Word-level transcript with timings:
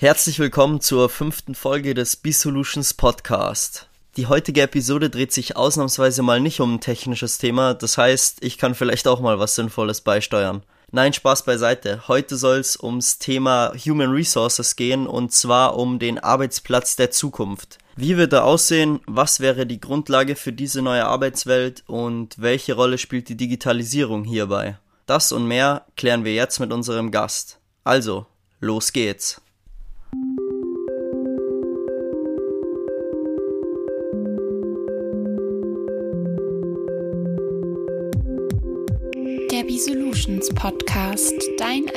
Herzlich 0.00 0.38
willkommen 0.38 0.80
zur 0.80 1.08
fünften 1.08 1.56
Folge 1.56 1.92
des 1.92 2.14
B-Solutions 2.14 2.94
Podcast. 2.94 3.88
Die 4.16 4.28
heutige 4.28 4.62
Episode 4.62 5.10
dreht 5.10 5.32
sich 5.32 5.56
ausnahmsweise 5.56 6.22
mal 6.22 6.38
nicht 6.38 6.60
um 6.60 6.76
ein 6.76 6.80
technisches 6.80 7.38
Thema, 7.38 7.74
das 7.74 7.98
heißt, 7.98 8.44
ich 8.44 8.58
kann 8.58 8.76
vielleicht 8.76 9.08
auch 9.08 9.18
mal 9.18 9.40
was 9.40 9.56
Sinnvolles 9.56 10.02
beisteuern. 10.02 10.62
Nein, 10.92 11.14
Spaß 11.14 11.44
beiseite. 11.44 12.06
Heute 12.06 12.36
soll 12.36 12.58
es 12.58 12.80
ums 12.80 13.18
Thema 13.18 13.72
Human 13.74 14.12
Resources 14.12 14.76
gehen 14.76 15.08
und 15.08 15.32
zwar 15.32 15.76
um 15.76 15.98
den 15.98 16.20
Arbeitsplatz 16.20 16.94
der 16.94 17.10
Zukunft. 17.10 17.78
Wie 17.96 18.16
wird 18.16 18.32
er 18.32 18.44
aussehen? 18.44 19.00
Was 19.08 19.40
wäre 19.40 19.66
die 19.66 19.80
Grundlage 19.80 20.36
für 20.36 20.52
diese 20.52 20.80
neue 20.80 21.06
Arbeitswelt 21.06 21.82
und 21.88 22.40
welche 22.40 22.74
Rolle 22.74 22.98
spielt 22.98 23.28
die 23.28 23.36
Digitalisierung 23.36 24.22
hierbei? 24.22 24.78
Das 25.06 25.32
und 25.32 25.48
mehr 25.48 25.86
klären 25.96 26.24
wir 26.24 26.34
jetzt 26.34 26.60
mit 26.60 26.72
unserem 26.72 27.10
Gast. 27.10 27.58
Also, 27.82 28.26
los 28.60 28.92
geht's. 28.92 29.40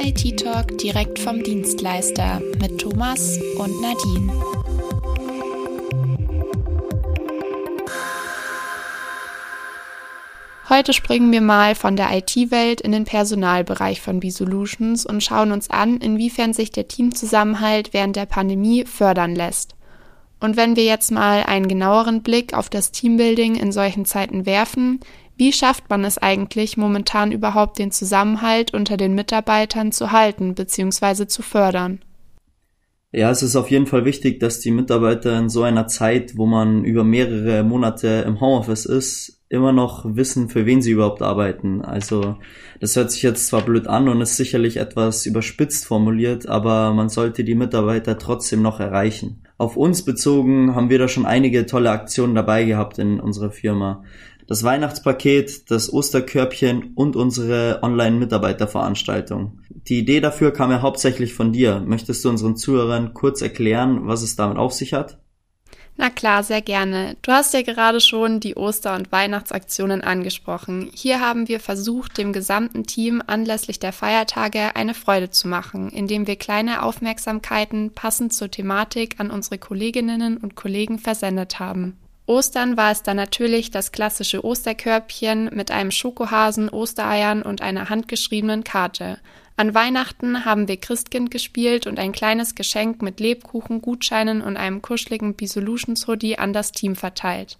Dein 0.01 0.09
IT-Talk 0.09 0.77
direkt 0.77 1.19
vom 1.19 1.43
Dienstleister 1.43 2.41
mit 2.59 2.79
Thomas 2.79 3.37
und 3.57 3.81
Nadine. 3.81 4.33
Heute 10.69 10.93
springen 10.93 11.31
wir 11.31 11.41
mal 11.41 11.75
von 11.75 11.95
der 11.95 12.15
IT-Welt 12.17 12.81
in 12.81 12.93
den 12.93 13.03
Personalbereich 13.03 14.01
von 14.01 14.19
B-Solutions 14.21 15.05
und 15.05 15.23
schauen 15.23 15.51
uns 15.51 15.69
an, 15.69 15.97
inwiefern 15.97 16.53
sich 16.53 16.71
der 16.71 16.87
Teamzusammenhalt 16.87 17.93
während 17.93 18.15
der 18.15 18.25
Pandemie 18.25 18.85
fördern 18.85 19.35
lässt. 19.35 19.75
Und 20.39 20.57
wenn 20.57 20.75
wir 20.75 20.85
jetzt 20.85 21.11
mal 21.11 21.43
einen 21.43 21.67
genaueren 21.67 22.23
Blick 22.23 22.55
auf 22.55 22.70
das 22.70 22.91
Teambuilding 22.91 23.55
in 23.55 23.71
solchen 23.71 24.05
Zeiten 24.05 24.48
werfen, 24.48 25.01
wie 25.41 25.51
schafft 25.51 25.89
man 25.89 26.05
es 26.05 26.20
eigentlich 26.20 26.77
momentan 26.77 27.31
überhaupt 27.31 27.79
den 27.79 27.89
Zusammenhalt 27.89 28.75
unter 28.75 28.95
den 28.95 29.15
Mitarbeitern 29.15 29.91
zu 29.91 30.11
halten 30.11 30.53
bzw. 30.53 31.25
zu 31.25 31.41
fördern? 31.41 31.99
Ja, 33.11 33.31
es 33.31 33.41
ist 33.41 33.55
auf 33.55 33.71
jeden 33.71 33.87
Fall 33.87 34.05
wichtig, 34.05 34.39
dass 34.39 34.59
die 34.59 34.70
Mitarbeiter 34.70 35.35
in 35.39 35.49
so 35.49 35.63
einer 35.63 35.87
Zeit, 35.87 36.37
wo 36.37 36.45
man 36.45 36.85
über 36.85 37.03
mehrere 37.03 37.63
Monate 37.63 38.23
im 38.27 38.39
Homeoffice 38.39 38.85
ist, 38.85 39.41
immer 39.49 39.73
noch 39.73 40.05
wissen, 40.15 40.48
für 40.48 40.67
wen 40.67 40.83
sie 40.83 40.91
überhaupt 40.91 41.23
arbeiten. 41.23 41.81
Also 41.81 42.37
das 42.79 42.95
hört 42.95 43.09
sich 43.11 43.23
jetzt 43.23 43.48
zwar 43.48 43.63
blöd 43.63 43.87
an 43.87 44.09
und 44.09 44.21
ist 44.21 44.37
sicherlich 44.37 44.77
etwas 44.77 45.26
überspitzt 45.26 45.85
formuliert, 45.85 46.48
aber 46.48 46.93
man 46.93 47.09
sollte 47.09 47.43
die 47.43 47.55
Mitarbeiter 47.55 48.20
trotzdem 48.20 48.61
noch 48.61 48.79
erreichen. 48.79 49.41
Auf 49.57 49.76
uns 49.76 50.05
bezogen 50.05 50.73
haben 50.73 50.89
wir 50.89 50.99
da 50.99 51.07
schon 51.07 51.26
einige 51.26 51.65
tolle 51.65 51.91
Aktionen 51.91 52.33
dabei 52.33 52.63
gehabt 52.63 52.98
in 52.98 53.20
unserer 53.20 53.51
Firma 53.51 54.03
das 54.47 54.63
Weihnachtspaket, 54.63 55.70
das 55.71 55.91
Osterkörbchen 55.91 56.93
und 56.95 57.15
unsere 57.15 57.79
Online-Mitarbeiterveranstaltung. 57.84 59.59
Die 59.87 59.99
Idee 59.99 60.21
dafür 60.21 60.51
kam 60.51 60.71
ja 60.71 60.81
hauptsächlich 60.81 61.33
von 61.33 61.53
dir. 61.53 61.81
Möchtest 61.85 62.23
du 62.25 62.29
unseren 62.29 62.55
Zuhörern 62.55 63.13
kurz 63.13 63.41
erklären, 63.41 64.07
was 64.07 64.22
es 64.22 64.35
damit 64.35 64.57
auf 64.57 64.73
sich 64.73 64.94
hat? 64.94 65.17
Na 65.97 66.09
klar, 66.09 66.41
sehr 66.44 66.61
gerne. 66.61 67.17
Du 67.22 67.31
hast 67.31 67.53
ja 67.53 67.61
gerade 67.61 68.00
schon 68.00 68.39
die 68.39 68.56
Oster- 68.56 68.95
und 68.95 69.11
Weihnachtsaktionen 69.11 70.01
angesprochen. 70.01 70.89
Hier 70.94 71.19
haben 71.19 71.47
wir 71.47 71.59
versucht, 71.59 72.17
dem 72.17 72.33
gesamten 72.33 72.85
Team 72.85 73.22
anlässlich 73.28 73.79
der 73.79 73.94
Feiertage 73.94 74.75
eine 74.75 74.94
Freude 74.94 75.29
zu 75.29 75.47
machen, 75.47 75.89
indem 75.89 76.28
wir 76.28 76.38
kleine 76.38 76.83
Aufmerksamkeiten 76.83 77.91
passend 77.94 78.33
zur 78.33 78.50
Thematik 78.50 79.19
an 79.19 79.29
unsere 79.29 79.57
Kolleginnen 79.57 80.38
und 80.38 80.55
Kollegen 80.55 80.97
versendet 80.97 81.59
haben. 81.59 81.97
Ostern 82.31 82.78
war 82.78 82.94
es 82.94 83.03
dann 83.03 83.18
natürlich 83.18 83.72
das 83.72 83.91
klassische 83.91 84.46
Osterkörbchen 84.46 85.50
mit 85.53 85.69
einem 85.69 85.91
Schokohasen, 85.91 86.69
Ostereiern 86.69 87.41
und 87.41 87.61
einer 87.61 87.89
handgeschriebenen 87.89 88.63
Karte. 88.63 89.19
An 89.57 89.75
Weihnachten 89.75 90.45
haben 90.45 90.69
wir 90.69 90.78
Christkind 90.78 91.29
gespielt 91.29 91.88
und 91.88 92.00
ein 92.00 92.13
kleines 92.13 92.55
Geschenk 92.55 93.01
mit 93.01 93.19
Lebkuchen, 93.19 93.81
Gutscheinen 93.81 94.41
und 94.41 94.55
einem 94.55 94.81
kuscheligen 94.81 95.33
Bisolutions 95.33 96.07
Hoodie 96.07 96.39
an 96.39 96.53
das 96.53 96.72
Team 96.72 96.95
verteilt. 96.95 97.57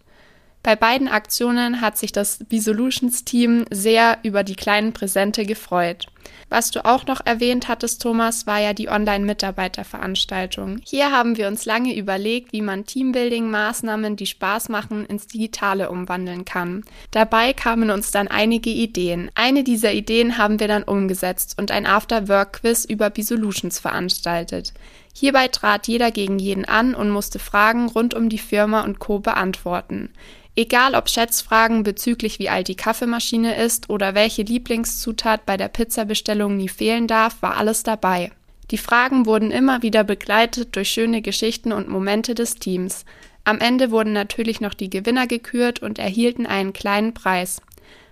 Bei 0.63 0.75
beiden 0.75 1.07
Aktionen 1.07 1.81
hat 1.81 1.97
sich 1.97 2.11
das 2.11 2.39
B-Solutions-Team 2.47 3.66
sehr 3.72 4.19
über 4.22 4.44
die 4.44 4.55
kleinen 4.55 4.94
Präsente 4.94 5.45
gefreut. 5.45 6.05
Was 6.49 6.69
du 6.69 6.85
auch 6.85 7.07
noch 7.07 7.22
erwähnt 7.25 7.67
hattest, 7.67 8.01
Thomas, 8.01 8.45
war 8.45 8.59
ja 8.59 8.73
die 8.73 8.89
Online-Mitarbeiterveranstaltung. 8.89 10.81
Hier 10.85 11.11
haben 11.11 11.38
wir 11.38 11.47
uns 11.47 11.66
lange 11.66 11.95
überlegt, 11.95 12.53
wie 12.53 12.61
man 12.61 12.85
Teambuilding-Maßnahmen, 12.85 14.17
die 14.17 14.27
Spaß 14.27 14.69
machen, 14.69 15.05
ins 15.05 15.27
Digitale 15.27 15.89
umwandeln 15.89 16.45
kann. 16.45 16.83
Dabei 17.09 17.53
kamen 17.53 17.89
uns 17.89 18.11
dann 18.11 18.27
einige 18.27 18.69
Ideen. 18.69 19.31
Eine 19.33 19.63
dieser 19.63 19.94
Ideen 19.94 20.38
haben 20.38 20.59
wir 20.59 20.67
dann 20.67 20.83
umgesetzt 20.83 21.55
und 21.57 21.71
ein 21.71 21.88
After-Work-Quiz 21.88 22.85
über 22.85 23.09
B-Solutions 23.09 23.79
veranstaltet. 23.79 24.73
Hierbei 25.13 25.47
trat 25.47 25.88
jeder 25.88 26.11
gegen 26.11 26.38
jeden 26.39 26.66
an 26.66 26.95
und 26.95 27.09
musste 27.09 27.39
Fragen 27.39 27.88
rund 27.88 28.13
um 28.13 28.29
die 28.29 28.38
Firma 28.38 28.81
und 28.83 29.00
Co. 29.00 29.19
beantworten. 29.19 30.09
Egal 30.56 30.95
ob 30.95 31.09
Schätzfragen 31.09 31.84
bezüglich 31.84 32.38
wie 32.39 32.50
alt 32.50 32.67
die 32.67 32.75
Kaffeemaschine 32.75 33.56
ist 33.56 33.89
oder 33.89 34.16
welche 34.16 34.44
Lieblingszutat 34.44 35.45
bei 35.45 35.56
der 35.56 35.69
Pizzabestellung 35.69 36.57
nie 36.57 36.67
fehlen 36.67 37.07
darf, 37.07 37.41
war 37.41 37.56
alles 37.56 37.84
dabei. 37.84 38.31
Die 38.69 38.78
Fragen 38.78 39.25
wurden 39.25 39.51
immer 39.51 39.81
wieder 39.81 40.03
begleitet 40.03 40.75
durch 40.75 40.89
schöne 40.89 41.22
Geschichten 41.22 41.72
und 41.72 41.88
Momente 41.88 42.35
des 42.35 42.56
Teams. 42.56 43.06
Am 43.44 43.59
Ende 43.59 43.91
wurden 43.91 44.13
natürlich 44.13 44.62
noch 44.62 44.73
die 44.73 44.89
Gewinner 44.89 45.25
gekürt 45.25 45.81
und 45.81 46.00
erhielten 46.00 46.45
einen 46.45 46.73
kleinen 46.73 47.13
Preis. 47.13 47.62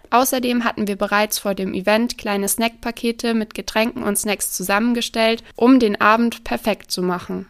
Außerdem 0.09 0.63
hatten 0.63 0.87
wir 0.87 0.95
bereits 0.95 1.39
vor 1.39 1.53
dem 1.53 1.73
Event 1.73 2.17
kleine 2.17 2.47
Snackpakete 2.47 3.33
mit 3.33 3.53
Getränken 3.53 4.03
und 4.03 4.17
Snacks 4.17 4.51
zusammengestellt, 4.53 5.43
um 5.55 5.79
den 5.79 6.01
Abend 6.01 6.43
perfekt 6.43 6.89
zu 6.91 7.03
machen. 7.03 7.47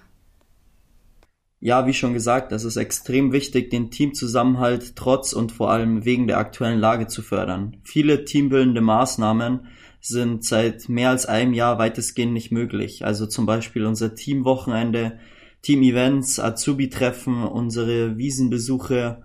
Ja, 1.62 1.86
wie 1.86 1.94
schon 1.94 2.14
gesagt, 2.14 2.54
es 2.54 2.64
ist 2.64 2.78
extrem 2.78 3.34
wichtig, 3.34 3.70
den 3.70 3.92
Teamzusammenhalt 3.92 4.96
trotz 4.96 5.34
und 5.34 5.52
vor 5.52 5.72
allem 5.72 6.06
wegen 6.06 6.26
der 6.28 6.38
aktuellen 6.38 6.80
Lage 6.80 7.08
zu 7.08 7.22
fördern. 7.22 7.78
Viele 7.84 8.24
teambildende 8.24 8.80
Maßnahmen 8.80 9.68
sind 10.00 10.46
seit 10.46 10.88
mehr 10.88 11.10
als 11.10 11.26
einem 11.26 11.54
Jahr 11.54 11.78
weitestgehend 11.78 12.32
nicht 12.32 12.52
möglich. 12.52 13.04
Also 13.04 13.26
zum 13.26 13.46
Beispiel 13.46 13.86
unser 13.86 14.16
Teamwochenende, 14.16 15.20
Team-Events, 15.62 16.40
Azubi-Treffen, 16.40 17.44
unsere 17.44 18.18
Wiesenbesuche, 18.18 19.22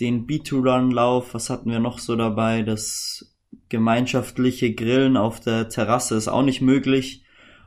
den 0.00 0.26
B2-Run-Lauf, 0.26 1.34
was 1.34 1.50
hatten 1.50 1.70
wir 1.70 1.78
noch 1.78 2.00
so 2.00 2.16
dabei? 2.16 2.62
Das 2.62 3.36
gemeinschaftliche 3.68 4.74
Grillen 4.74 5.16
auf 5.16 5.38
der 5.38 5.68
Terrasse 5.68 6.16
ist 6.16 6.26
auch 6.26 6.42
nicht 6.42 6.60
möglich 6.60 7.22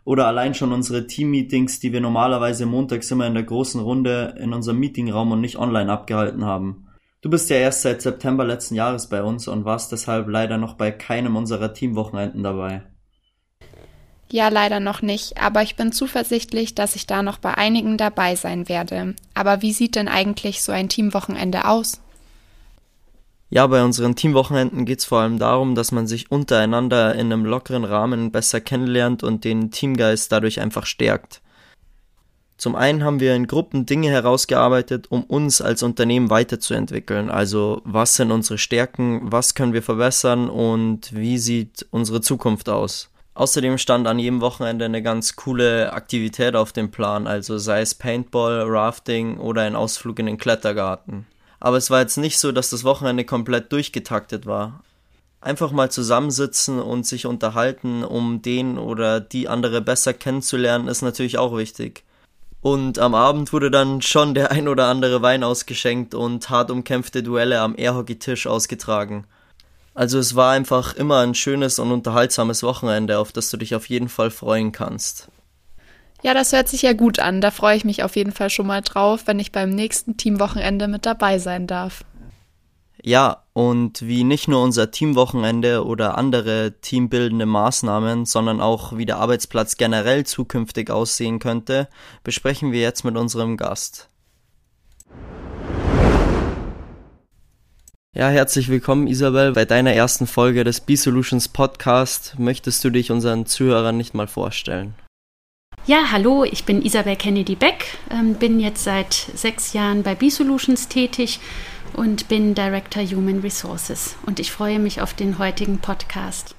oder 0.09 0.25
allein 0.25 0.55
schon 0.55 0.73
unsere 0.73 1.05
Team-Meetings, 1.05 1.81
die 1.81 1.93
wir 1.93 2.01
normalerweise 2.01 2.65
montags 2.65 3.11
immer 3.11 3.27
in 3.27 3.35
der 3.35 3.43
großen 3.43 3.79
Runde 3.79 4.33
in 4.39 4.53
unserem 4.53 4.79
Meetingraum 4.79 5.31
und 5.31 5.39
nicht 5.39 5.59
online 5.59 5.91
abgehalten 5.91 6.45
haben. 6.45 6.87
Du 7.21 7.29
bist 7.29 7.47
ja 7.51 7.57
erst 7.57 7.83
seit 7.83 8.01
September 8.01 8.43
letzten 8.43 8.73
Jahres 8.73 9.07
bei 9.07 9.21
uns 9.21 9.47
und 9.47 9.65
warst 9.65 9.91
deshalb 9.91 10.27
leider 10.27 10.57
noch 10.57 10.73
bei 10.73 10.89
keinem 10.89 11.35
unserer 11.35 11.75
Teamwochenenden 11.75 12.41
dabei. 12.41 12.81
Ja, 14.31 14.47
leider 14.47 14.79
noch 14.79 15.03
nicht, 15.03 15.39
aber 15.39 15.61
ich 15.61 15.75
bin 15.75 15.91
zuversichtlich, 15.91 16.73
dass 16.73 16.95
ich 16.95 17.05
da 17.05 17.21
noch 17.21 17.37
bei 17.37 17.53
einigen 17.53 17.97
dabei 17.97 18.33
sein 18.33 18.67
werde. 18.67 19.13
Aber 19.35 19.61
wie 19.61 19.73
sieht 19.73 19.95
denn 19.95 20.07
eigentlich 20.07 20.63
so 20.63 20.71
ein 20.71 20.89
Teamwochenende 20.89 21.65
aus? 21.65 22.01
Ja, 23.51 23.65
bei 23.65 23.83
unseren 23.83 24.15
Teamwochenenden 24.15 24.85
geht 24.85 24.99
es 24.99 25.05
vor 25.05 25.21
allem 25.21 25.39
darum, 25.39 25.73
dass 25.73 25.91
man 25.91 26.05
sich 26.05 26.31
untereinander 26.31 27.15
in 27.15 27.33
einem 27.33 27.45
lockeren 27.45 27.83
Rahmen 27.83 28.31
besser 28.31 28.61
kennenlernt 28.61 29.23
und 29.23 29.43
den 29.43 29.71
Teamgeist 29.71 30.31
dadurch 30.31 30.61
einfach 30.61 30.85
stärkt. 30.85 31.41
Zum 32.57 32.75
einen 32.75 33.03
haben 33.03 33.19
wir 33.21 33.33
in 33.35 33.47
Gruppen 33.47 33.87
Dinge 33.87 34.09
herausgearbeitet, 34.09 35.07
um 35.09 35.23
uns 35.23 35.61
als 35.61 35.81
Unternehmen 35.81 36.29
weiterzuentwickeln. 36.29 37.31
Also 37.31 37.81
was 37.85 38.15
sind 38.15 38.31
unsere 38.31 38.59
Stärken, 38.59 39.31
was 39.31 39.55
können 39.55 39.73
wir 39.73 39.81
verbessern 39.81 40.49
und 40.49 41.15
wie 41.15 41.39
sieht 41.39 41.87
unsere 41.89 42.21
Zukunft 42.21 42.69
aus. 42.69 43.09
Außerdem 43.33 43.77
stand 43.77 44.05
an 44.05 44.19
jedem 44.19 44.41
Wochenende 44.41 44.85
eine 44.85 45.01
ganz 45.01 45.37
coole 45.37 45.93
Aktivität 45.93 46.55
auf 46.55 46.73
dem 46.73 46.91
Plan, 46.91 47.25
also 47.25 47.57
sei 47.57 47.81
es 47.81 47.95
Paintball, 47.95 48.65
Rafting 48.67 49.37
oder 49.37 49.61
ein 49.61 49.77
Ausflug 49.77 50.19
in 50.19 50.25
den 50.25 50.37
Klettergarten. 50.37 51.25
Aber 51.59 51.77
es 51.77 51.89
war 51.89 52.01
jetzt 52.01 52.17
nicht 52.17 52.37
so, 52.37 52.51
dass 52.51 52.69
das 52.69 52.83
Wochenende 52.83 53.25
komplett 53.25 53.71
durchgetaktet 53.71 54.45
war. 54.45 54.81
Einfach 55.41 55.71
mal 55.71 55.89
zusammensitzen 55.89 56.79
und 56.79 57.05
sich 57.05 57.25
unterhalten, 57.25 58.03
um 58.03 58.41
den 58.41 58.77
oder 58.77 59.19
die 59.19 59.47
andere 59.47 59.81
besser 59.81 60.13
kennenzulernen, 60.13 60.87
ist 60.87 61.01
natürlich 61.01 61.37
auch 61.37 61.55
wichtig. 61.55 62.03
Und 62.61 62.99
am 62.99 63.15
Abend 63.15 63.53
wurde 63.53 63.71
dann 63.71 64.01
schon 64.01 64.33
der 64.33 64.51
ein 64.51 64.67
oder 64.67 64.87
andere 64.87 65.21
Wein 65.21 65.43
ausgeschenkt 65.43 66.13
und 66.13 66.49
hart 66.49 66.71
umkämpfte 66.71 67.23
Duelle 67.23 67.61
am 67.61 67.75
Airhockey-Tisch 67.77 68.47
ausgetragen. 68.47 69.25
Also 69.93 70.19
es 70.19 70.35
war 70.35 70.51
einfach 70.51 70.93
immer 70.93 71.19
ein 71.19 71.35
schönes 71.35 71.79
und 71.79 71.91
unterhaltsames 71.91 72.63
Wochenende, 72.63 73.17
auf 73.17 73.31
das 73.31 73.49
du 73.49 73.57
dich 73.57 73.75
auf 73.75 73.87
jeden 73.87 74.09
Fall 74.09 74.29
freuen 74.29 74.71
kannst. 74.71 75.29
Ja, 76.21 76.33
das 76.33 76.51
hört 76.51 76.67
sich 76.67 76.81
ja 76.81 76.93
gut 76.93 77.19
an. 77.19 77.39
Da 77.39 77.49
freue 77.49 77.77
ich 77.77 77.85
mich 77.85 78.03
auf 78.03 78.15
jeden 78.15 78.33
Fall 78.33 78.49
schon 78.49 78.67
mal 78.67 78.81
drauf, 78.81 79.21
wenn 79.25 79.39
ich 79.39 79.51
beim 79.51 79.69
nächsten 79.69 80.17
Teamwochenende 80.17 80.87
mit 80.87 81.05
dabei 81.05 81.39
sein 81.39 81.65
darf. 81.65 82.03
Ja, 83.01 83.43
und 83.53 84.01
wie 84.01 84.25
nicht 84.25 84.49
nur 84.49 84.61
unser 84.61 84.91
Teamwochenende 84.91 85.85
oder 85.85 86.17
andere 86.17 86.73
teambildende 86.81 87.45
Maßnahmen, 87.45 88.25
sondern 88.25 88.59
auch 88.59 88.97
wie 88.97 89.05
der 89.05 89.17
Arbeitsplatz 89.17 89.77
generell 89.77 90.25
zukünftig 90.25 90.91
aussehen 90.91 91.39
könnte, 91.39 91.87
besprechen 92.25 92.73
wir 92.73 92.81
jetzt 92.81 93.05
mit 93.05 93.15
unserem 93.15 93.55
Gast. 93.55 94.09
Ja, 98.13 98.27
herzlich 98.27 98.67
willkommen 98.67 99.07
Isabel 99.07 99.53
bei 99.53 99.63
deiner 99.63 99.93
ersten 99.93 100.27
Folge 100.27 100.65
des 100.65 100.81
B-Solutions 100.81 101.47
Podcast. 101.47 102.35
Möchtest 102.37 102.83
du 102.83 102.89
dich 102.89 103.11
unseren 103.11 103.45
Zuhörern 103.45 103.95
nicht 103.95 104.13
mal 104.13 104.27
vorstellen? 104.27 104.95
Ja, 105.85 106.11
hallo, 106.11 106.43
ich 106.43 106.65
bin 106.65 106.83
Isabel 106.83 107.15
Kennedy 107.15 107.55
Beck, 107.55 107.97
ähm, 108.11 108.35
bin 108.35 108.59
jetzt 108.59 108.83
seit 108.83 109.13
sechs 109.13 109.73
Jahren 109.73 110.03
bei 110.03 110.13
B-Solutions 110.13 110.87
tätig 110.87 111.39
und 111.93 112.27
bin 112.27 112.53
Director 112.53 113.03
Human 113.03 113.39
Resources 113.39 114.15
und 114.25 114.39
ich 114.39 114.51
freue 114.51 114.77
mich 114.77 115.01
auf 115.01 115.13
den 115.13 115.39
heutigen 115.39 115.79
Podcast. 115.79 116.55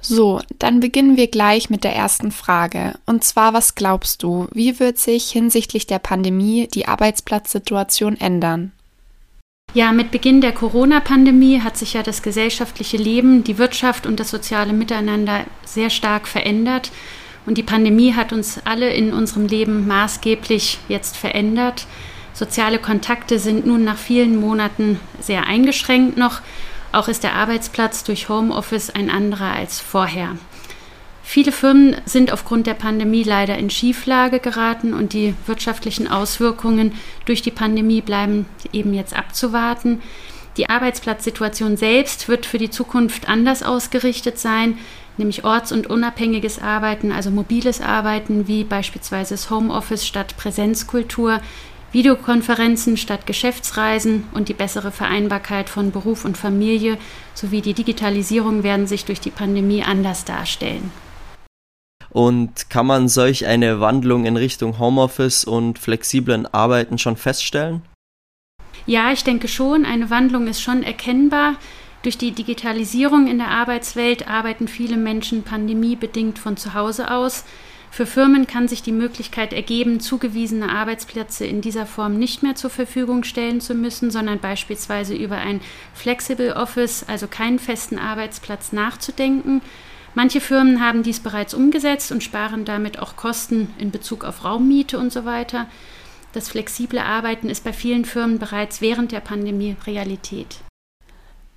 So, 0.00 0.40
dann 0.58 0.80
beginnen 0.80 1.16
wir 1.16 1.28
gleich 1.28 1.70
mit 1.70 1.82
der 1.82 1.94
ersten 1.96 2.30
Frage. 2.30 2.94
Und 3.06 3.24
zwar, 3.24 3.54
was 3.54 3.74
glaubst 3.74 4.22
du, 4.22 4.48
wie 4.52 4.78
wird 4.78 4.98
sich 4.98 5.30
hinsichtlich 5.30 5.86
der 5.86 5.98
Pandemie 5.98 6.68
die 6.72 6.86
Arbeitsplatzsituation 6.86 8.20
ändern? 8.20 8.72
Ja, 9.72 9.92
mit 9.92 10.10
Beginn 10.10 10.42
der 10.42 10.52
Corona-Pandemie 10.52 11.60
hat 11.60 11.78
sich 11.78 11.94
ja 11.94 12.02
das 12.02 12.22
gesellschaftliche 12.22 12.98
Leben, 12.98 13.44
die 13.44 13.56
Wirtschaft 13.56 14.06
und 14.06 14.20
das 14.20 14.30
soziale 14.30 14.74
Miteinander 14.74 15.46
sehr 15.64 15.88
stark 15.88 16.28
verändert. 16.28 16.92
Und 17.46 17.58
die 17.58 17.62
Pandemie 17.62 18.14
hat 18.14 18.32
uns 18.32 18.60
alle 18.64 18.92
in 18.92 19.12
unserem 19.12 19.46
Leben 19.46 19.86
maßgeblich 19.86 20.78
jetzt 20.88 21.16
verändert. 21.16 21.86
Soziale 22.32 22.78
Kontakte 22.78 23.38
sind 23.38 23.66
nun 23.66 23.84
nach 23.84 23.98
vielen 23.98 24.36
Monaten 24.36 24.98
sehr 25.20 25.46
eingeschränkt 25.46 26.16
noch. 26.16 26.40
Auch 26.92 27.08
ist 27.08 27.22
der 27.22 27.34
Arbeitsplatz 27.34 28.04
durch 28.04 28.28
Homeoffice 28.28 28.90
ein 28.90 29.10
anderer 29.10 29.52
als 29.52 29.80
vorher. 29.80 30.36
Viele 31.22 31.52
Firmen 31.52 31.96
sind 32.04 32.32
aufgrund 32.32 32.66
der 32.66 32.74
Pandemie 32.74 33.22
leider 33.22 33.56
in 33.56 33.70
Schieflage 33.70 34.40
geraten 34.40 34.92
und 34.92 35.14
die 35.14 35.34
wirtschaftlichen 35.46 36.06
Auswirkungen 36.06 36.92
durch 37.24 37.40
die 37.40 37.50
Pandemie 37.50 38.02
bleiben 38.02 38.46
eben 38.72 38.92
jetzt 38.94 39.16
abzuwarten. 39.16 40.02
Die 40.56 40.68
Arbeitsplatzsituation 40.68 41.76
selbst 41.76 42.28
wird 42.28 42.46
für 42.46 42.58
die 42.58 42.70
Zukunft 42.70 43.28
anders 43.28 43.62
ausgerichtet 43.62 44.38
sein 44.38 44.78
nämlich 45.16 45.44
orts- 45.44 45.72
und 45.72 45.86
unabhängiges 45.88 46.60
Arbeiten, 46.60 47.12
also 47.12 47.30
mobiles 47.30 47.80
Arbeiten 47.80 48.48
wie 48.48 48.64
beispielsweise 48.64 49.34
das 49.34 49.50
Homeoffice 49.50 50.06
statt 50.06 50.36
Präsenzkultur, 50.36 51.40
Videokonferenzen 51.92 52.96
statt 52.96 53.24
Geschäftsreisen 53.24 54.24
und 54.32 54.48
die 54.48 54.54
bessere 54.54 54.90
Vereinbarkeit 54.90 55.68
von 55.68 55.92
Beruf 55.92 56.24
und 56.24 56.36
Familie 56.36 56.98
sowie 57.34 57.60
die 57.60 57.74
Digitalisierung 57.74 58.64
werden 58.64 58.88
sich 58.88 59.04
durch 59.04 59.20
die 59.20 59.30
Pandemie 59.30 59.84
anders 59.84 60.24
darstellen. 60.24 60.90
Und 62.10 62.68
kann 62.68 62.86
man 62.86 63.08
solch 63.08 63.46
eine 63.46 63.80
Wandlung 63.80 64.24
in 64.24 64.36
Richtung 64.36 64.78
Homeoffice 64.78 65.44
und 65.44 65.78
flexiblen 65.78 66.52
Arbeiten 66.52 66.98
schon 66.98 67.16
feststellen? 67.16 67.82
Ja, 68.86 69.12
ich 69.12 69.24
denke 69.24 69.48
schon, 69.48 69.84
eine 69.84 70.10
Wandlung 70.10 70.46
ist 70.46 70.62
schon 70.62 70.82
erkennbar. 70.82 71.54
Durch 72.04 72.18
die 72.18 72.32
Digitalisierung 72.32 73.28
in 73.28 73.38
der 73.38 73.48
Arbeitswelt 73.48 74.28
arbeiten 74.28 74.68
viele 74.68 74.98
Menschen 74.98 75.42
pandemiebedingt 75.42 76.38
von 76.38 76.58
zu 76.58 76.74
Hause 76.74 77.10
aus. 77.10 77.46
Für 77.90 78.04
Firmen 78.04 78.46
kann 78.46 78.68
sich 78.68 78.82
die 78.82 78.92
Möglichkeit 78.92 79.54
ergeben, 79.54 80.00
zugewiesene 80.00 80.68
Arbeitsplätze 80.68 81.46
in 81.46 81.62
dieser 81.62 81.86
Form 81.86 82.18
nicht 82.18 82.42
mehr 82.42 82.56
zur 82.56 82.68
Verfügung 82.68 83.24
stellen 83.24 83.62
zu 83.62 83.74
müssen, 83.74 84.10
sondern 84.10 84.38
beispielsweise 84.38 85.14
über 85.14 85.36
ein 85.36 85.62
Flexible 85.94 86.52
Office, 86.52 87.06
also 87.08 87.26
keinen 87.26 87.58
festen 87.58 87.98
Arbeitsplatz, 87.98 88.72
nachzudenken. 88.72 89.62
Manche 90.14 90.42
Firmen 90.42 90.84
haben 90.84 91.04
dies 91.04 91.20
bereits 91.20 91.54
umgesetzt 91.54 92.12
und 92.12 92.22
sparen 92.22 92.66
damit 92.66 92.98
auch 92.98 93.16
Kosten 93.16 93.72
in 93.78 93.90
Bezug 93.90 94.24
auf 94.24 94.44
Raummiete 94.44 94.98
und 94.98 95.10
so 95.10 95.24
weiter. 95.24 95.68
Das 96.34 96.50
flexible 96.50 96.98
Arbeiten 96.98 97.48
ist 97.48 97.64
bei 97.64 97.72
vielen 97.72 98.04
Firmen 98.04 98.38
bereits 98.38 98.82
während 98.82 99.10
der 99.10 99.20
Pandemie 99.20 99.74
Realität. 99.86 100.58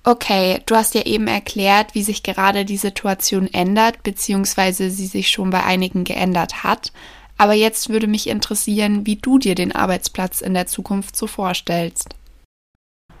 Okay, 0.08 0.62
du 0.64 0.74
hast 0.74 0.94
ja 0.94 1.02
eben 1.02 1.26
erklärt, 1.26 1.94
wie 1.94 2.02
sich 2.02 2.22
gerade 2.22 2.64
die 2.64 2.78
Situation 2.78 3.46
ändert, 3.46 4.02
beziehungsweise 4.02 4.88
sie 4.88 5.04
sich 5.04 5.28
schon 5.28 5.50
bei 5.50 5.62
einigen 5.62 6.04
geändert 6.04 6.64
hat. 6.64 6.94
Aber 7.36 7.52
jetzt 7.52 7.90
würde 7.90 8.06
mich 8.06 8.26
interessieren, 8.26 9.04
wie 9.04 9.16
du 9.16 9.38
dir 9.38 9.54
den 9.54 9.70
Arbeitsplatz 9.70 10.40
in 10.40 10.54
der 10.54 10.66
Zukunft 10.66 11.14
so 11.14 11.26
vorstellst. 11.26 12.14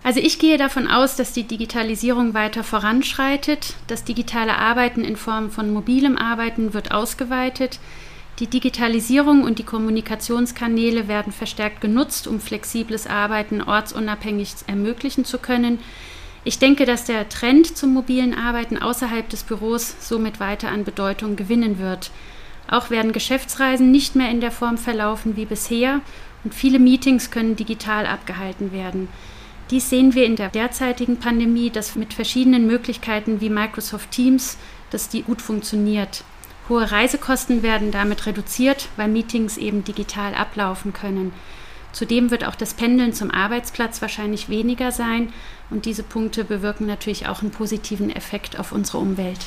Also 0.02 0.20
ich 0.20 0.38
gehe 0.38 0.56
davon 0.56 0.88
aus, 0.88 1.14
dass 1.14 1.34
die 1.34 1.42
Digitalisierung 1.42 2.32
weiter 2.32 2.64
voranschreitet. 2.64 3.74
Das 3.86 4.04
digitale 4.04 4.56
Arbeiten 4.56 5.04
in 5.04 5.16
Form 5.16 5.50
von 5.50 5.70
mobilem 5.70 6.16
Arbeiten 6.16 6.72
wird 6.72 6.90
ausgeweitet. 6.90 7.80
Die 8.38 8.46
Digitalisierung 8.46 9.42
und 9.42 9.58
die 9.58 9.64
Kommunikationskanäle 9.64 11.06
werden 11.06 11.34
verstärkt 11.34 11.82
genutzt, 11.82 12.26
um 12.26 12.40
flexibles 12.40 13.06
Arbeiten 13.06 13.60
ortsunabhängig 13.60 14.54
ermöglichen 14.66 15.26
zu 15.26 15.36
können. 15.36 15.80
Ich 16.48 16.58
denke, 16.58 16.86
dass 16.86 17.04
der 17.04 17.28
Trend 17.28 17.76
zum 17.76 17.92
mobilen 17.92 18.32
Arbeiten 18.32 18.78
außerhalb 18.78 19.28
des 19.28 19.42
Büros 19.42 19.94
somit 20.00 20.40
weiter 20.40 20.70
an 20.70 20.82
Bedeutung 20.82 21.36
gewinnen 21.36 21.78
wird. 21.78 22.10
Auch 22.70 22.88
werden 22.88 23.12
Geschäftsreisen 23.12 23.90
nicht 23.90 24.16
mehr 24.16 24.30
in 24.30 24.40
der 24.40 24.50
Form 24.50 24.78
verlaufen 24.78 25.36
wie 25.36 25.44
bisher 25.44 26.00
und 26.44 26.54
viele 26.54 26.78
Meetings 26.78 27.30
können 27.30 27.54
digital 27.54 28.06
abgehalten 28.06 28.72
werden. 28.72 29.08
Dies 29.70 29.90
sehen 29.90 30.14
wir 30.14 30.24
in 30.24 30.36
der 30.36 30.48
derzeitigen 30.48 31.18
Pandemie, 31.18 31.68
dass 31.68 31.96
mit 31.96 32.14
verschiedenen 32.14 32.66
Möglichkeiten 32.66 33.42
wie 33.42 33.50
Microsoft 33.50 34.10
Teams, 34.10 34.56
dass 34.88 35.10
die 35.10 35.24
gut 35.24 35.42
funktioniert. 35.42 36.24
Hohe 36.70 36.90
Reisekosten 36.90 37.62
werden 37.62 37.90
damit 37.90 38.24
reduziert, 38.24 38.88
weil 38.96 39.08
Meetings 39.08 39.58
eben 39.58 39.84
digital 39.84 40.34
ablaufen 40.34 40.94
können. 40.94 41.34
Zudem 41.98 42.30
wird 42.30 42.44
auch 42.44 42.54
das 42.54 42.74
Pendeln 42.74 43.12
zum 43.12 43.32
Arbeitsplatz 43.32 44.00
wahrscheinlich 44.00 44.48
weniger 44.48 44.92
sein 44.92 45.32
und 45.68 45.84
diese 45.84 46.04
Punkte 46.04 46.44
bewirken 46.44 46.86
natürlich 46.86 47.26
auch 47.26 47.42
einen 47.42 47.50
positiven 47.50 48.08
Effekt 48.08 48.56
auf 48.56 48.70
unsere 48.70 48.98
Umwelt. 48.98 49.40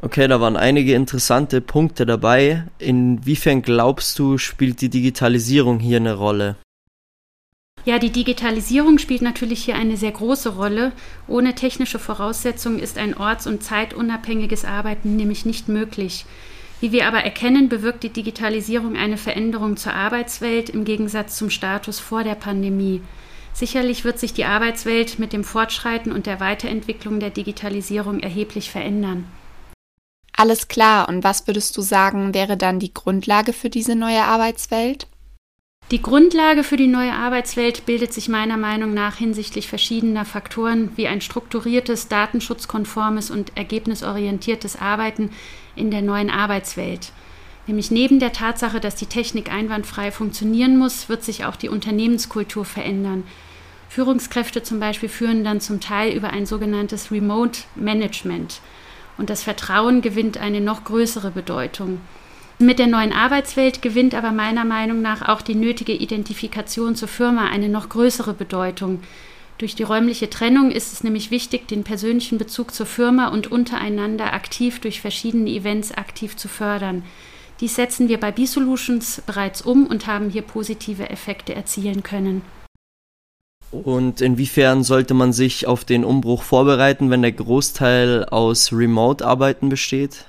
Okay, 0.00 0.26
da 0.26 0.40
waren 0.40 0.56
einige 0.56 0.94
interessante 0.94 1.60
Punkte 1.60 2.06
dabei. 2.06 2.64
Inwiefern 2.78 3.60
glaubst 3.60 4.18
du, 4.18 4.38
spielt 4.38 4.80
die 4.80 4.88
Digitalisierung 4.88 5.80
hier 5.80 5.98
eine 5.98 6.14
Rolle? 6.14 6.56
Ja, 7.84 7.98
die 7.98 8.08
Digitalisierung 8.08 8.96
spielt 8.96 9.20
natürlich 9.20 9.66
hier 9.66 9.74
eine 9.74 9.98
sehr 9.98 10.12
große 10.12 10.56
Rolle. 10.56 10.92
Ohne 11.26 11.56
technische 11.56 11.98
Voraussetzungen 11.98 12.78
ist 12.78 12.96
ein 12.96 13.14
orts- 13.14 13.46
und 13.46 13.62
zeitunabhängiges 13.62 14.64
Arbeiten 14.64 15.14
nämlich 15.14 15.44
nicht 15.44 15.68
möglich. 15.68 16.24
Wie 16.80 16.92
wir 16.92 17.06
aber 17.06 17.24
erkennen, 17.24 17.68
bewirkt 17.68 18.04
die 18.04 18.12
Digitalisierung 18.12 18.96
eine 18.96 19.16
Veränderung 19.16 19.76
zur 19.76 19.94
Arbeitswelt 19.94 20.70
im 20.70 20.84
Gegensatz 20.84 21.36
zum 21.36 21.50
Status 21.50 21.98
vor 21.98 22.22
der 22.22 22.36
Pandemie. 22.36 23.02
Sicherlich 23.52 24.04
wird 24.04 24.20
sich 24.20 24.32
die 24.32 24.44
Arbeitswelt 24.44 25.18
mit 25.18 25.32
dem 25.32 25.42
Fortschreiten 25.42 26.12
und 26.12 26.26
der 26.26 26.38
Weiterentwicklung 26.38 27.18
der 27.18 27.30
Digitalisierung 27.30 28.20
erheblich 28.20 28.70
verändern. 28.70 29.26
Alles 30.36 30.68
klar, 30.68 31.08
und 31.08 31.24
was 31.24 31.48
würdest 31.48 31.76
du 31.76 31.80
sagen, 31.80 32.32
wäre 32.32 32.56
dann 32.56 32.78
die 32.78 32.94
Grundlage 32.94 33.52
für 33.52 33.70
diese 33.70 33.96
neue 33.96 34.22
Arbeitswelt? 34.22 35.08
Die 35.90 36.02
Grundlage 36.02 36.64
für 36.64 36.76
die 36.76 36.86
neue 36.86 37.14
Arbeitswelt 37.14 37.86
bildet 37.86 38.12
sich 38.12 38.28
meiner 38.28 38.58
Meinung 38.58 38.92
nach 38.92 39.16
hinsichtlich 39.16 39.68
verschiedener 39.68 40.26
Faktoren 40.26 40.90
wie 40.96 41.06
ein 41.06 41.22
strukturiertes, 41.22 42.08
datenschutzkonformes 42.08 43.30
und 43.30 43.56
ergebnisorientiertes 43.56 44.76
Arbeiten 44.78 45.30
in 45.76 45.90
der 45.90 46.02
neuen 46.02 46.28
Arbeitswelt. 46.28 47.10
Nämlich 47.66 47.90
neben 47.90 48.20
der 48.20 48.34
Tatsache, 48.34 48.80
dass 48.80 48.96
die 48.96 49.06
Technik 49.06 49.50
einwandfrei 49.50 50.12
funktionieren 50.12 50.76
muss, 50.76 51.08
wird 51.08 51.24
sich 51.24 51.46
auch 51.46 51.56
die 51.56 51.70
Unternehmenskultur 51.70 52.66
verändern. 52.66 53.22
Führungskräfte 53.88 54.62
zum 54.62 54.80
Beispiel 54.80 55.08
führen 55.08 55.42
dann 55.42 55.62
zum 55.62 55.80
Teil 55.80 56.14
über 56.14 56.28
ein 56.30 56.44
sogenanntes 56.44 57.10
Remote 57.10 57.60
Management. 57.76 58.60
Und 59.16 59.30
das 59.30 59.42
Vertrauen 59.42 60.02
gewinnt 60.02 60.36
eine 60.36 60.60
noch 60.60 60.84
größere 60.84 61.30
Bedeutung. 61.30 62.02
Mit 62.60 62.80
der 62.80 62.88
neuen 62.88 63.12
Arbeitswelt 63.12 63.82
gewinnt 63.82 64.16
aber 64.16 64.32
meiner 64.32 64.64
Meinung 64.64 65.00
nach 65.00 65.28
auch 65.28 65.42
die 65.42 65.54
nötige 65.54 65.92
Identifikation 65.92 66.96
zur 66.96 67.06
Firma 67.06 67.46
eine 67.46 67.68
noch 67.68 67.88
größere 67.88 68.34
Bedeutung. 68.34 69.00
Durch 69.58 69.76
die 69.76 69.84
räumliche 69.84 70.28
Trennung 70.28 70.72
ist 70.72 70.92
es 70.92 71.04
nämlich 71.04 71.30
wichtig, 71.30 71.68
den 71.68 71.84
persönlichen 71.84 72.36
Bezug 72.36 72.74
zur 72.74 72.86
Firma 72.86 73.28
und 73.28 73.52
untereinander 73.52 74.32
aktiv 74.32 74.80
durch 74.80 75.00
verschiedene 75.00 75.50
Events 75.50 75.92
aktiv 75.92 76.36
zu 76.36 76.48
fördern. 76.48 77.04
Dies 77.60 77.76
setzen 77.76 78.08
wir 78.08 78.18
bei 78.18 78.32
B-Solutions 78.32 79.22
bereits 79.24 79.62
um 79.62 79.86
und 79.86 80.08
haben 80.08 80.30
hier 80.30 80.42
positive 80.42 81.10
Effekte 81.10 81.54
erzielen 81.54 82.02
können. 82.02 82.42
Und 83.70 84.20
inwiefern 84.20 84.82
sollte 84.82 85.14
man 85.14 85.32
sich 85.32 85.66
auf 85.66 85.84
den 85.84 86.04
Umbruch 86.04 86.42
vorbereiten, 86.42 87.10
wenn 87.10 87.22
der 87.22 87.32
Großteil 87.32 88.24
aus 88.24 88.72
Remote-Arbeiten 88.72 89.68
besteht? 89.68 90.26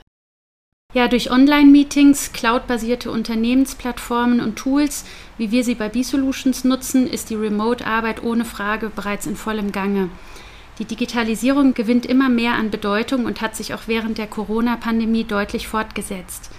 Ja, 0.95 1.07
durch 1.07 1.29
Online-Meetings, 1.29 2.33
cloud-basierte 2.33 3.11
Unternehmensplattformen 3.11 4.41
und 4.41 4.55
Tools, 4.55 5.05
wie 5.37 5.51
wir 5.51 5.63
sie 5.63 5.75
bei 5.75 5.87
B-Solutions 5.87 6.63
nutzen, 6.63 7.05
ist 7.05 7.29
die 7.29 7.35
Remote-Arbeit 7.35 8.23
ohne 8.23 8.43
Frage 8.43 8.89
bereits 8.89 9.27
in 9.27 9.35
vollem 9.35 9.71
Gange. 9.71 10.09
Die 10.79 10.85
Digitalisierung 10.85 11.75
gewinnt 11.75 12.07
immer 12.07 12.27
mehr 12.27 12.53
an 12.53 12.71
Bedeutung 12.71 13.25
und 13.25 13.39
hat 13.39 13.55
sich 13.55 13.75
auch 13.75 13.83
während 13.85 14.17
der 14.17 14.25
Corona-Pandemie 14.25 15.25
deutlich 15.25 15.67
fortgesetzt. 15.67 16.49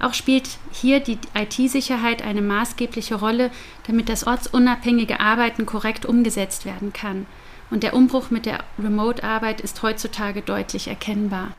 Auch 0.00 0.14
spielt 0.14 0.48
hier 0.72 1.00
die 1.00 1.18
IT-Sicherheit 1.34 2.22
eine 2.22 2.40
maßgebliche 2.40 3.16
Rolle, 3.16 3.50
damit 3.86 4.08
das 4.08 4.26
ortsunabhängige 4.26 5.20
Arbeiten 5.20 5.66
korrekt 5.66 6.06
umgesetzt 6.06 6.64
werden 6.64 6.94
kann. 6.94 7.26
Und 7.70 7.82
der 7.82 7.92
Umbruch 7.92 8.30
mit 8.30 8.46
der 8.46 8.64
Remote-Arbeit 8.82 9.60
ist 9.60 9.82
heutzutage 9.82 10.40
deutlich 10.40 10.88
erkennbar. 10.88 11.54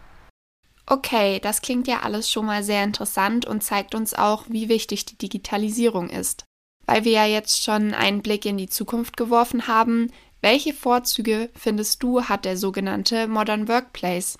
Okay, 0.88 1.40
das 1.40 1.62
klingt 1.62 1.88
ja 1.88 2.02
alles 2.02 2.30
schon 2.30 2.46
mal 2.46 2.64
sehr 2.64 2.84
interessant 2.84 3.46
und 3.46 3.64
zeigt 3.64 3.96
uns 3.96 4.14
auch, 4.14 4.46
wie 4.50 4.70
wichtig 4.70 5.06
die 5.06 5.18
Digitalisierung 5.18 6.10
ist. 6.10 6.46
Weil 6.86 7.04
wir 7.04 7.14
ja 7.14 7.26
jetzt 7.26 7.64
schon 7.64 7.94
einen 7.94 8.22
Blick 8.22 8.46
in 8.46 8.58
die 8.58 8.70
Zukunft 8.70 9.18
geworfen 9.18 9.68
haben, 9.68 10.12
welche 10.42 10.74
Vorzüge 10.74 11.50
findest 11.56 12.04
du 12.04 12.26
hat 12.26 12.46
der 12.46 12.56
sogenannte 12.56 13.28
Modern 13.28 13.68
Workplace? 13.68 14.38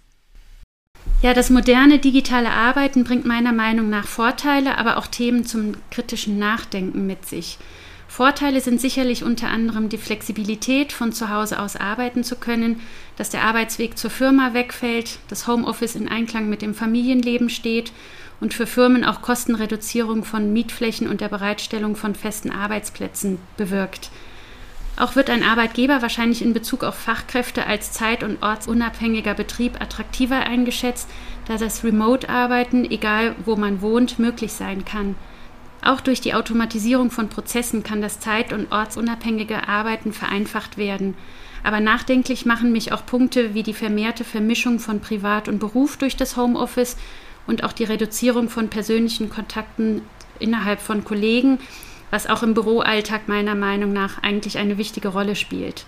Ja, 1.24 1.34
das 1.34 1.50
moderne 1.50 1.98
digitale 1.98 2.52
Arbeiten 2.52 3.04
bringt 3.04 3.26
meiner 3.26 3.54
Meinung 3.54 3.90
nach 3.90 4.06
Vorteile, 4.06 4.78
aber 4.78 4.98
auch 4.98 5.08
Themen 5.08 5.46
zum 5.46 5.74
kritischen 5.90 6.38
Nachdenken 6.38 7.08
mit 7.08 7.26
sich. 7.26 7.58
Vorteile 8.16 8.62
sind 8.62 8.80
sicherlich 8.80 9.26
unter 9.26 9.50
anderem 9.50 9.90
die 9.90 9.98
Flexibilität, 9.98 10.94
von 10.94 11.12
zu 11.12 11.30
Hause 11.30 11.60
aus 11.60 11.76
arbeiten 11.76 12.24
zu 12.24 12.38
können, 12.38 12.80
dass 13.18 13.30
der 13.30 13.44
Arbeitsweg 13.44 13.98
zur 13.98 14.10
Firma 14.10 14.54
wegfällt, 14.54 15.20
das 15.28 15.48
Homeoffice 15.48 15.96
in 15.96 16.08
Einklang 16.08 16.48
mit 16.48 16.62
dem 16.62 16.74
Familienleben 16.74 17.50
steht 17.50 17.92
und 18.40 18.54
für 18.54 18.68
Firmen 18.68 19.04
auch 19.04 19.22
Kostenreduzierung 19.22 20.24
von 20.24 20.54
Mietflächen 20.54 21.10
und 21.10 21.20
der 21.20 21.28
Bereitstellung 21.28 21.98
von 21.98 22.16
festen 22.16 22.52
Arbeitsplätzen 22.52 23.38
bewirkt. 23.58 24.12
Auch 24.96 25.18
wird 25.18 25.30
ein 25.30 25.44
Arbeitgeber 25.44 26.02
wahrscheinlich 26.02 26.42
in 26.42 26.54
Bezug 26.54 26.86
auf 26.86 26.96
Fachkräfte 26.96 27.68
als 27.68 27.92
zeit- 27.92 28.24
und 28.24 28.42
ortsunabhängiger 28.42 29.34
Betrieb 29.34 29.82
attraktiver 29.82 30.40
eingeschätzt, 30.40 31.10
da 31.50 31.58
das 31.58 31.84
Remote-Arbeiten, 31.84 32.90
egal 32.90 33.36
wo 33.44 33.58
man 33.58 33.82
wohnt, 33.82 34.20
möglich 34.20 34.54
sein 34.54 34.86
kann. 34.86 35.16
Auch 35.82 36.02
durch 36.02 36.22
die 36.22 36.34
Automatisierung 36.34 37.12
von 37.12 37.30
Prozessen 37.30 37.84
kann 37.84 38.02
das 38.02 38.20
zeit- 38.20 38.54
und 38.54 38.72
ortsunabhängige 38.72 39.68
Arbeiten 39.68 40.14
vereinfacht 40.14 40.78
werden. 40.78 41.16
Aber 41.64 41.80
nachdenklich 41.80 42.46
machen 42.46 42.72
mich 42.72 42.92
auch 42.92 43.06
Punkte 43.06 43.54
wie 43.54 43.64
die 43.64 43.74
vermehrte 43.74 44.24
Vermischung 44.24 44.80
von 44.80 45.00
Privat 45.00 45.48
und 45.48 45.60
Beruf 45.60 45.98
durch 45.98 46.16
das 46.16 46.38
Homeoffice 46.38 46.98
und 47.48 47.64
auch 47.64 47.74
die 47.74 47.84
Reduzierung 47.84 48.50
von 48.50 48.70
persönlichen 48.70 49.30
Kontakten 49.30 50.02
innerhalb 50.40 50.80
von 50.80 51.04
Kollegen, 51.04 51.60
was 52.12 52.28
auch 52.28 52.44
im 52.44 52.54
Büroalltag 52.54 53.28
meiner 53.28 53.56
Meinung 53.56 53.94
nach 53.94 54.22
eigentlich 54.22 54.58
eine 54.58 54.78
wichtige 54.78 55.10
Rolle 55.10 55.36
spielt. 55.36 55.86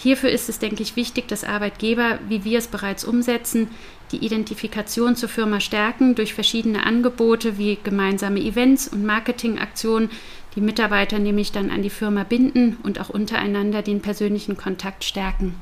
Hierfür 0.00 0.30
ist 0.30 0.48
es, 0.48 0.60
denke 0.60 0.82
ich, 0.82 0.94
wichtig, 0.94 1.26
dass 1.26 1.42
Arbeitgeber, 1.42 2.20
wie 2.28 2.44
wir 2.44 2.58
es 2.58 2.68
bereits 2.68 3.04
umsetzen, 3.04 3.68
die 4.12 4.24
Identifikation 4.24 5.16
zur 5.16 5.28
Firma 5.28 5.58
stärken 5.58 6.14
durch 6.14 6.34
verschiedene 6.34 6.86
Angebote 6.86 7.58
wie 7.58 7.78
gemeinsame 7.82 8.40
Events 8.40 8.86
und 8.86 9.04
Marketingaktionen, 9.04 10.08
die 10.54 10.60
Mitarbeiter 10.60 11.18
nämlich 11.18 11.50
dann 11.50 11.70
an 11.70 11.82
die 11.82 11.90
Firma 11.90 12.22
binden 12.22 12.78
und 12.84 13.00
auch 13.00 13.10
untereinander 13.10 13.82
den 13.82 14.00
persönlichen 14.00 14.56
Kontakt 14.56 15.02
stärken. 15.02 15.60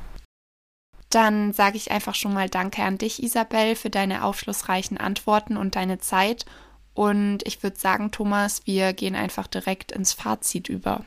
Dann 1.08 1.54
sage 1.54 1.78
ich 1.78 1.90
einfach 1.90 2.14
schon 2.14 2.34
mal 2.34 2.50
Danke 2.50 2.82
an 2.82 2.98
dich, 2.98 3.22
Isabel, 3.22 3.74
für 3.74 3.90
deine 3.90 4.22
aufschlussreichen 4.22 4.98
Antworten 4.98 5.56
und 5.56 5.76
deine 5.76 5.98
Zeit. 5.98 6.44
Und 6.92 7.38
ich 7.46 7.62
würde 7.62 7.78
sagen, 7.78 8.10
Thomas, 8.10 8.66
wir 8.66 8.92
gehen 8.92 9.14
einfach 9.14 9.46
direkt 9.46 9.92
ins 9.92 10.12
Fazit 10.12 10.68
über. 10.68 11.04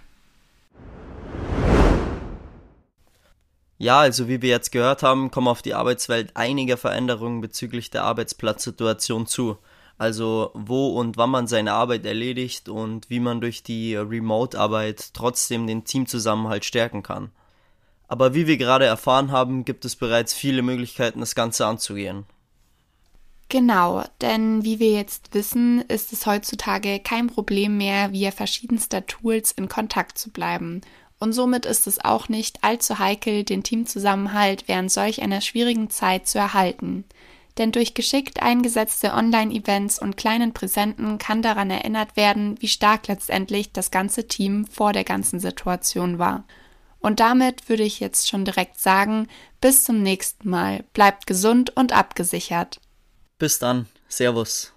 Ja, 3.82 4.00
also 4.02 4.28
wie 4.28 4.42
wir 4.42 4.50
jetzt 4.50 4.74
gehört 4.74 5.04
haben, 5.04 5.32
kommen 5.32 5.48
auf 5.48 5.62
die 5.62 5.74
Arbeitswelt 5.74 6.32
einige 6.34 6.76
Veränderungen 6.76 7.40
bezüglich 7.40 7.90
der 7.90 8.04
Arbeitsplatzsituation 8.04 9.26
zu. 9.26 9.58
Also 9.98 10.52
wo 10.54 11.00
und 11.00 11.16
wann 11.16 11.30
man 11.30 11.48
seine 11.48 11.72
Arbeit 11.72 12.06
erledigt 12.06 12.68
und 12.68 13.10
wie 13.10 13.22
man 13.22 13.40
durch 13.40 13.64
die 13.64 13.96
Remote-Arbeit 13.96 15.14
trotzdem 15.14 15.66
den 15.66 15.86
Teamzusammenhalt 15.86 16.66
stärken 16.66 17.04
kann. 17.04 17.32
Aber 18.10 18.34
wie 18.34 18.48
wir 18.48 18.58
gerade 18.58 18.86
erfahren 18.86 19.32
haben, 19.32 19.64
gibt 19.64 19.86
es 19.86 19.96
bereits 19.96 20.34
viele 20.34 20.62
Möglichkeiten, 20.62 21.22
das 21.22 21.34
Ganze 21.34 21.66
anzugehen. 21.66 22.26
Genau, 23.48 24.04
denn 24.20 24.66
wie 24.66 24.80
wir 24.80 24.92
jetzt 24.92 25.34
wissen, 25.34 25.82
ist 25.88 26.12
es 26.12 26.26
heutzutage 26.26 27.00
kein 27.00 27.28
Problem 27.28 27.78
mehr, 27.78 28.12
via 28.12 28.32
verschiedenster 28.32 29.06
Tools 29.06 29.54
in 29.54 29.70
Kontakt 29.70 30.18
zu 30.18 30.32
bleiben 30.32 30.82
und 31.20 31.34
somit 31.34 31.66
ist 31.66 31.86
es 31.86 32.04
auch 32.04 32.30
nicht 32.30 32.64
allzu 32.64 33.00
heikel, 33.00 33.44
den 33.44 33.64
Teamzusammenhalt 33.64 34.68
während 34.68 34.92
solch 34.92 35.22
einer 35.22 35.42
schwierigen 35.42 35.90
Zeit 35.90 36.28
zu 36.28 36.40
erhalten. 36.40 37.04
Denn 37.58 37.74
durch 37.74 37.94
geschickt 37.94 38.42
eingesetzte 38.42 39.14
Online-Events 39.14 40.00
und 40.00 40.16
kleinen 40.16 40.54
Präsenten 40.54 41.18
kann 41.18 41.42
daran 41.42 41.70
erinnert 41.70 42.16
werden, 42.16 42.56
wie 42.62 42.70
stark 42.70 43.08
letztendlich 43.08 43.74
das 43.74 43.92
ganze 43.92 44.28
Team 44.28 44.66
vor 44.66 44.94
der 44.94 45.04
ganzen 45.04 45.42
Situation 45.42 46.20
war. 46.20 46.46
Und 47.00 47.20
damit 47.20 47.68
würde 47.68 47.84
ich 47.84 48.00
jetzt 48.00 48.30
schon 48.30 48.46
direkt 48.46 48.80
sagen, 48.80 49.28
bis 49.60 49.84
zum 49.84 50.02
nächsten 50.02 50.50
Mal. 50.50 50.86
Bleibt 50.94 51.28
gesund 51.28 51.76
und 51.76 51.92
abgesichert. 51.92 52.80
Bis 53.38 53.60
dann. 53.60 53.88
Servus. 54.08 54.74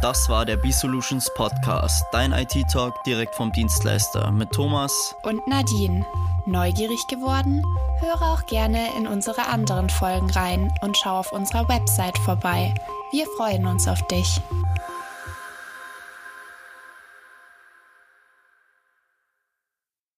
Das 0.00 0.30
war 0.30 0.46
der 0.46 0.56
B-Solutions 0.56 1.30
Podcast, 1.34 2.06
dein 2.10 2.32
IT-Talk 2.32 3.04
direkt 3.04 3.34
vom 3.34 3.52
Dienstleister 3.52 4.30
mit 4.30 4.50
Thomas 4.50 5.14
und 5.24 5.46
Nadine. 5.46 6.06
Neugierig 6.46 7.06
geworden? 7.06 7.62
Höre 8.00 8.22
auch 8.22 8.46
gerne 8.46 8.96
in 8.96 9.06
unsere 9.06 9.46
anderen 9.46 9.90
Folgen 9.90 10.30
rein 10.30 10.72
und 10.80 10.96
schau 10.96 11.18
auf 11.18 11.32
unserer 11.32 11.68
Website 11.68 12.16
vorbei. 12.16 12.72
Wir 13.12 13.26
freuen 13.36 13.66
uns 13.66 13.86
auf 13.86 14.00
dich. 14.06 14.40